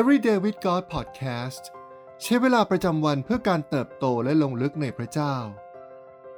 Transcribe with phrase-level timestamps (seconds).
[0.00, 1.62] Everyday with God Podcast
[2.22, 5.36] ใช้เวลาประจำวันเพื่อการเติบโตและลงลึกในพระเจ้า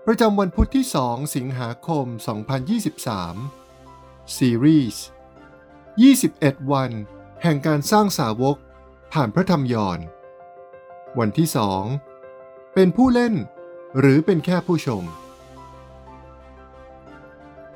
[0.06, 2.06] ประจำวันพุทธที่ 2 สิงหาคม
[3.60, 4.96] 2023 Series
[6.04, 6.90] 21 วัน
[7.42, 8.56] แห่งการสร้างสาวก
[9.12, 9.98] ผ่านพระธรรมยอน
[11.18, 11.48] วันที่
[12.10, 13.34] 2 เป็นผู้เล่น
[13.98, 15.04] หรือเป็นแค่ผู้ชม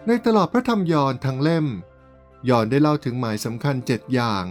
[0.07, 1.67] ในตลอดพระธรรมยอนทั้งเล่ม
[2.49, 4.47] ยอนได้เล่าถึงหมายสำคัญเจ็ดอย่าง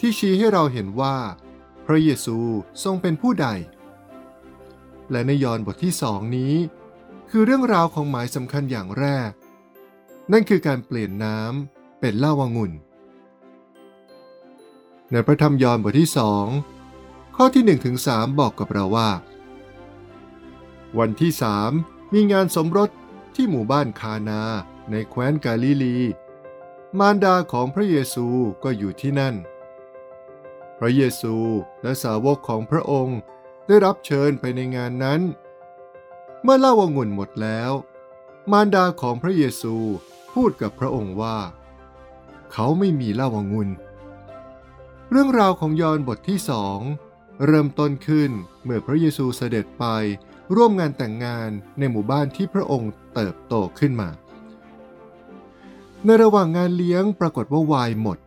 [0.00, 1.16] ที่ชี้ให้เราเห็นว่า
[1.86, 2.38] พระเยซู
[2.82, 3.48] ทรงเป็นผู้ใด
[5.10, 6.54] และในยอห์นบทที่สองนี้
[7.30, 9.30] คือเรื่องราวของหมายสำคัญอย่างแรก
[10.32, 12.72] นั่นคือการเปลี่ยนน้ำเป็นเหล้าวางุ่น
[15.10, 16.46] ในพระธรรมยอห์นบทที่สอง
[17.36, 19.10] ข้อที่1ถึง3บอกกับเราว่า
[20.98, 21.70] วันที่สาม
[22.14, 22.90] มีงานสมรส
[23.34, 24.42] ที่หมู่บ้านคานา
[24.90, 25.96] ในแคว้นกาลิลี
[26.98, 28.26] มารดาของพระเยซู
[28.62, 29.34] ก็อยู่ที่นั่น
[30.78, 31.36] พระเยซู
[31.82, 33.18] และสาวกของพระองค์
[33.66, 35.20] ได้รับเชิญไปในงานนั้น
[36.42, 37.72] เมื่อเล่าวงุ่นหมดแล้ว
[38.50, 39.74] มารดาของพระเยซู
[40.32, 41.38] พูดกับพระองค์ว่า
[42.52, 43.68] เขาไม่มีเล้าวงุ่น
[45.10, 46.78] เรื่องราวของยอห์นบทที่สอง
[47.46, 48.30] เริ่มต้นขึ้น
[48.64, 49.84] เมื่อพระเยซูเสด็จไป
[50.56, 54.08] ร่วมงานแต่งงานในหมู่บ้านที่พระองค์เติบโตขึ้นมา
[56.04, 58.18] ในระหว่างงานเลี้ยงปรากฏว่าวายหมด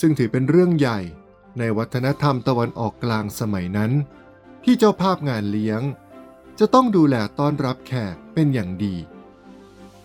[0.00, 1.00] ซึ่งถือเป็นเรื่องใหญ่
[1.58, 3.92] ในวัฒนธรรมตะวันออกกลางสมัยนั้น
[4.64, 5.82] ที่เจ้าภาพงานเลี้ยง
[6.58, 8.94] จะต้องดูแลต้อนรับแขกเป็นอย่างดี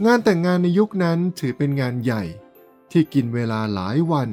[0.05, 2.23] งานแต่งงานในยุคนั้นถือเป็นงานใหญ่
[2.92, 4.30] ที่กินเวลาหลายวัน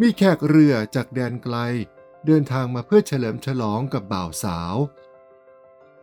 [0.00, 1.56] มีแขกเรือจากแดนไกล
[2.26, 4.74] เดินทางมาเพื่อเฉลิมฉลองกับบ่าวสาว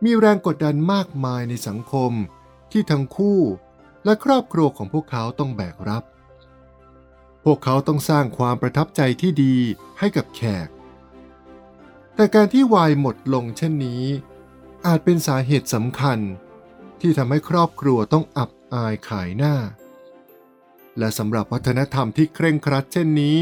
[0.04, 2.12] มีแรงกดดันมากมายในสังคม
[2.72, 3.40] ที่ทั้งคู่
[4.04, 6.04] และครอบครัวของพวกเขาต้องแบกรับ
[7.48, 9.56] พวกเขาต้องสร้างความประทับใจที่ดี
[9.98, 10.68] ให้กับแขก
[12.14, 14.04] แต่การที่วายหมดลงเช่นนี้
[14.86, 16.18] อาจเป็นสาเหตุสำคัญ
[17.00, 19.54] ที่ทำให้ครอบครัวต้องอับอายขายหน้า
[20.98, 23.38] และสำหรับวัฒนธรรมที่เคร่งครัดเช่นนี้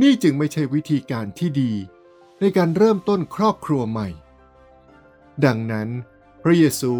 [0.00, 1.72] นี่จึงไม่ใช่วิธีการที่ดี
[2.40, 4.08] ในการเริ่มต้นครอบครัวใหม่
[5.44, 5.88] ดังนั้น
[6.42, 6.94] พระเยซู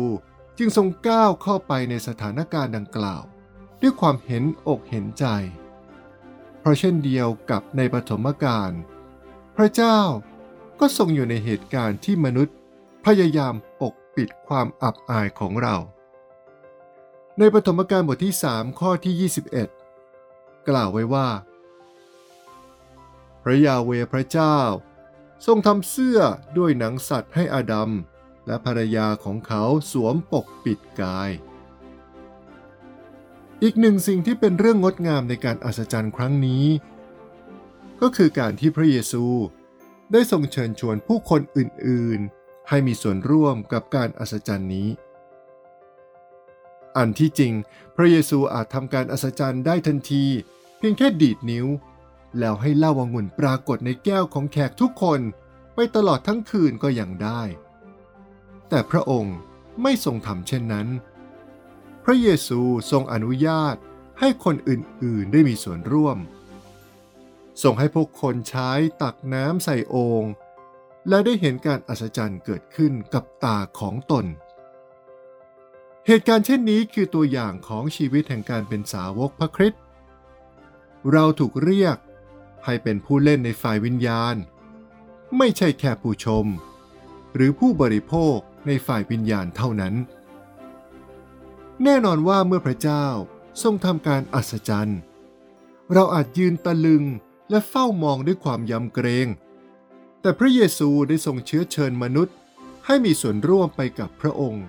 [0.58, 3.22] จึงทรงก้าวเข้าไปในสถานการณ์ดังกล่าว
[3.80, 5.26] ด้วยความเห็นอกเห็นใจ
[6.62, 8.70] เพราะเช่นเดียวกับในปฐมกาล
[9.56, 9.98] พระเจ้า
[10.80, 12.56] ก็ทรงอยู่ในเหตุการณ์ที่มนุษย์
[13.04, 15.76] พยายามปกปิดความอับอายของเรา
[17.38, 19.30] ในปฐมกาลบทที่ 3 ข้อที่
[19.90, 21.28] 21 กล่าวไว้ว่า
[23.42, 24.58] พระยาเวพระเจ้า
[25.46, 26.18] ทรงทำเสื้อ
[26.58, 27.90] ด้วยหนังสัตว์ให้อาดัม
[28.46, 31.30] และภรรยาของเขาสวมปกปิดกาย
[33.64, 36.64] อีกหนึ่งสิ่งที่เป็นเรื่องงดงามในการอัศจรรย์ครั้งนี้
[38.00, 39.24] ก็คือการที่พระเยซู
[40.12, 44.88] ได้ทรงเชิญชวนผู้คนอื่นๆ ให้มีส่วนร่วมกับการอัศจรรย์นี้
[46.96, 47.52] อันที่จริง
[47.96, 50.24] พระเยซูอาจทำการอัศจรรย์ได้ทันที
[50.78, 51.66] เพียงแค่ดีดนิ้ว
[52.38, 55.20] แล้วให้เหล้าวางุ่นปรากฏในแก้วของแขกทุกคน
[55.74, 57.42] ไปตลอดทั้งคืนก็ยังได้
[58.68, 59.36] แต่พระองค์
[59.82, 60.88] ไม่ทรงทำเช่นนั้น
[62.04, 63.76] พระเยซูทรงอนุญาต
[64.20, 66.18] ให้คนอื่นๆได้มีส่วนร่วม
[67.62, 68.70] ทรงให้พวกคนใช้
[69.02, 70.24] ตักน้ำใส่โอง
[71.08, 74.26] และได้เห็นการอัศจรรย์เกิดขึ้นกับตาของตน
[76.06, 79.82] เหตุการณ์เช่นนี้คือตัวอย่างของชีวิตแห่งการเป็นสาวกพระคริสต์
[81.12, 81.96] เราถูกเรียก
[82.64, 84.34] ให้เป็นผู้เล่นในฝ่ายวิญญาณ
[85.38, 86.46] ไม่ใช่แค่ผู้ชม
[87.34, 88.36] หรือผู้บริโภค
[88.66, 89.94] ในฝ่ายวิญญาณเท่านั้น
[91.84, 93.06] แน่นอนว่าเมื่อพระเจ้า
[93.62, 95.00] ทรงทำการอัศจรรย์
[95.92, 97.04] เราอาจยืนตะลึง
[97.50, 99.26] และเฝ้ามองด้วยความยำเกรง
[100.20, 102.34] แต่พระเยซูได้ทรงเชื้อเชิญมนุษย์
[102.86, 104.64] ให้มีส่วนร่วมไปกับพระองค์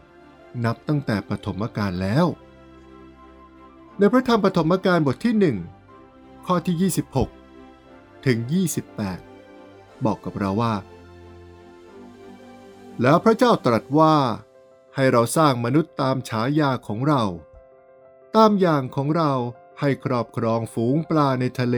[0.66, 2.25] นับตั้งแต่ปฐมกาลแล้ว
[3.98, 5.57] ในพระธรรมปฐมกาลบทที่หนึ่ง
[6.45, 6.92] ข้อที่
[7.57, 8.38] 26 ถึง
[9.21, 10.74] 28 บอกกับเราว่า
[13.01, 14.15] แล้วพระเจ้าตรัสว่า
[14.95, 17.24] ให้เราสร้างมนุษย์ตามฉายาของเรา
[18.36, 19.34] ตามอย่างของเรา
[19.80, 21.78] ให้ครอบครองฝูงปลาในทะเล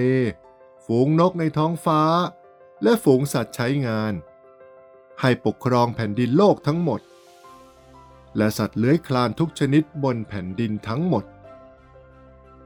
[0.85, 2.01] ฝูงนกในท้องฟ้า
[2.83, 4.13] และฝูงสัตว์ใช้งาน
[5.21, 7.01] ให้ปกครองแผ่นดินโลกทั้งหมด
[8.37, 11.23] และสัตว์เลื้อยคลานทุกชนิดบนแผ่นดินทั้งหมด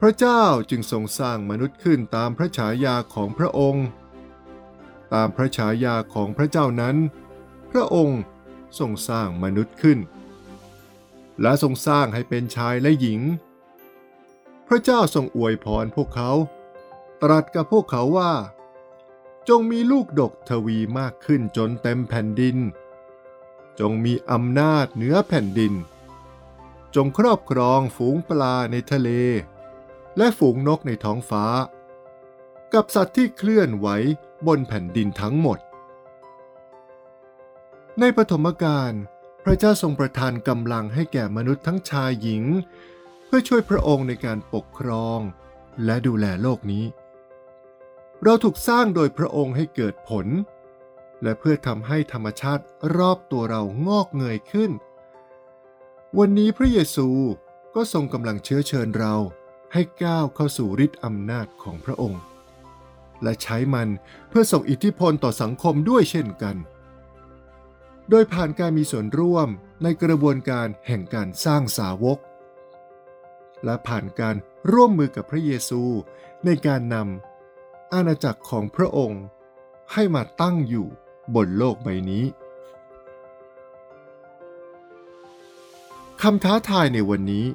[0.00, 3.86] พระเจ้าจึงทรงสร้างมนุษย์ขึ้นตามพระฉายาของพระองค์
[5.14, 6.96] ตามพระฉายาของพระเจ้านั้น
[7.70, 8.20] พระองค์
[8.78, 9.98] ทรงสร้างมนุษย์ขึ้น
[11.42, 13.20] และทรงสร้างให้เป็นชายและหญิง
[14.66, 16.30] พระเจ้าทรงอวยพรพวกเขา
[17.22, 18.32] ตรัสกับพวกเขาว่า
[19.48, 22.56] จงมีลูกดกทวีมากขึ้นจนเต็มแผ่นดิน
[23.80, 25.72] จงมีอำนาจเหนือแผ่นดิน
[26.94, 29.10] จงครอบครองฝูงปลาในทะเล
[30.16, 31.44] และฝูงนกในท้องฟ้า
[32.74, 33.88] กับสัตว์ที่เคลื่อนไหว
[34.46, 35.58] บนแผ่นดินทั้งหมด
[38.00, 38.92] ในปฐมกาล
[39.44, 42.44] พระเจ้าทรงประทานกำลังให้แก่มนุษย์ทั้งชายหญิง
[43.26, 45.18] เพื่อช่วยพระองค์ในการปกครอง
[45.84, 46.84] และดูแลโลกนี้
[48.24, 50.26] เราถูกสร้างโดยพระองค์ให้เกิดผล
[51.22, 52.64] และเพื่อทำให้ธรรมชาติ
[52.96, 54.70] รอบตัวเรางอกเงยขึ้น
[56.18, 57.08] วันนี้พระเยซู
[57.74, 59.14] ก็ทรงกำลังเชื้อเชิญเรา
[59.72, 62.22] ให้ก้าวเข้าสู่ฤทธิ์อำนาจของพระองค์
[63.22, 63.88] และใช้มัน
[64.28, 66.56] เพื่อส่งอิทธิพลต่อสังคมด้วยเช่นกัน
[68.10, 69.48] โดยผ่านการมีส่วนร่วม
[69.82, 72.18] ในกระบวนการแห่งการสร้างสาวก
[73.64, 74.36] และผ่านการ
[74.72, 75.82] ร่วมมือกับพระเยซู
[76.44, 79.22] ในการนำอาณาจักรของพระองค์
[79.92, 80.86] ให้มาตั้งอยู่
[81.34, 82.24] บนโลกใบนี้
[86.22, 87.46] คำท้าทายในวันนี้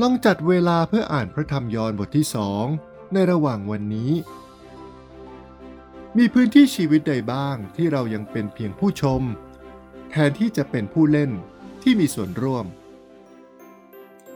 [0.00, 2.66] ลองจัดเวลาเพื่ออ่านพระธรรมยอห์นบทที่สอง
[3.12, 4.10] ในระหว่างวันนี้
[6.20, 9.22] มีพื้นที่ชีวิตใดบ้างที่เรายังเป็นเพียงผู้ชม
[10.10, 11.30] แทนที่จะเป็นผู้เล่น
[11.82, 12.66] ที่มีส่วนร่วม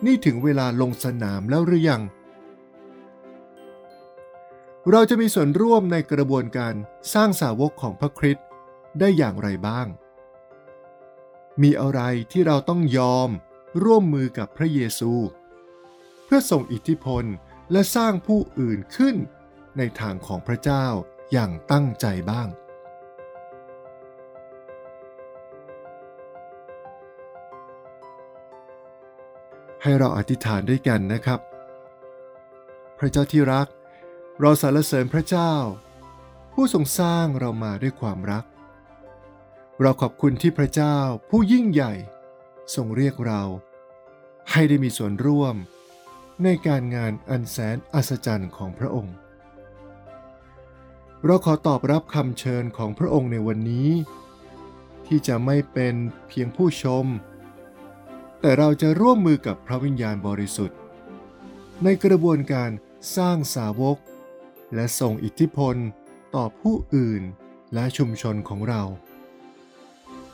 [0.07, 2.03] นี่ถึงเวลาลงสนามแล้วหรือยัง
[4.91, 6.75] เราจะมีส่วนร่วมในกระบวนการ
[7.15, 8.47] สร้างสาวกของพระคริสต์
[8.99, 9.87] ได้อย่างไรบ้าง
[11.63, 12.01] มีอะไร
[12.33, 13.31] ที่เราต้องยอม
[13.85, 15.13] ร่วมมือกับพระเยซู
[16.25, 17.25] เพื่อส่งอิทธิพล
[17.73, 19.17] และสร้างผู้อื่นขึ้น
[19.77, 20.87] ในทางของพระเจ้า
[21.33, 22.49] อย่างตั้งใจบ้าง
[29.83, 31.41] ให้เราอธิษฐานด้วยกันนะครับ
[32.99, 33.69] พระเจ้าที่รัก
[34.41, 35.53] เราสรรเสริญพระเจ้า
[36.53, 38.45] ผู้ทรงสร้างเรามาด้วยความรัก
[39.81, 40.97] เราขอบคุณที่พระเจ้า
[41.31, 41.93] ผู้ยิ่งใหญ่
[42.75, 43.43] ทรงเรียกเรา
[44.51, 45.57] ให้ได้มีส่วนร่วม
[46.43, 49.15] ในการงานอันแสนอัศจรรย์ของพระองค์
[51.25, 53.91] เราขอตอบรับคำเชิญของพระองค์ในวันนี้
[55.07, 55.95] ที่จะไม่เป็น
[56.29, 57.07] เพียงผู้ชม
[58.41, 60.79] แต่เราจะร่วมมือกับพระวิญญาณบริสุทธิ์
[61.85, 62.71] ในกระบวนการ
[63.17, 63.97] สร้างสาวก
[64.75, 65.77] และส่งอิทธิพล
[66.35, 67.23] ต่อผู้อื่น
[67.75, 68.83] และชุมชนของเรา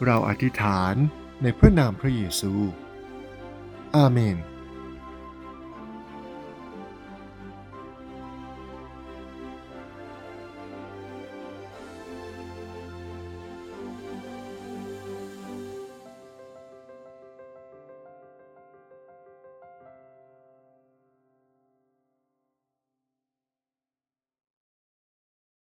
[0.04, 0.94] เราอธิษฐาน
[1.42, 2.52] ในพระนามพระเยซู
[3.96, 4.36] อาเมน